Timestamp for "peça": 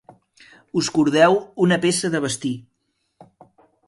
1.83-2.11